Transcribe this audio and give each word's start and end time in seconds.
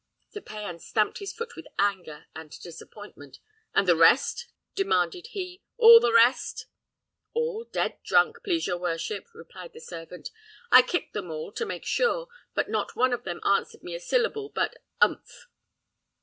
Sir 0.31 0.41
Payan 0.41 0.79
stamped 0.79 1.19
his 1.19 1.31
foot 1.31 1.55
with 1.55 1.67
anger 1.77 2.25
and 2.35 2.49
disappointment. 2.63 3.37
"And 3.75 3.87
the 3.87 3.95
rest?" 3.95 4.47
demanded 4.73 5.27
he; 5.27 5.61
"all 5.77 5.99
the 5.99 6.11
rest?" 6.11 6.65
"All 7.35 7.65
dead 7.65 7.99
drunk, 8.03 8.37
please 8.43 8.65
your 8.65 8.79
worship!" 8.79 9.27
replied 9.31 9.73
the 9.73 9.79
servant; 9.79 10.31
"I 10.71 10.81
kicked 10.81 11.13
them 11.13 11.29
all, 11.29 11.51
to 11.51 11.67
make 11.67 11.85
sure, 11.85 12.29
but 12.55 12.67
not 12.67 12.95
one 12.95 13.13
of 13.13 13.25
them 13.25 13.41
answered 13.45 13.83
me 13.83 13.93
a 13.93 13.99
syllable 13.99 14.49
but 14.49 14.81
Umph!" 15.01 15.45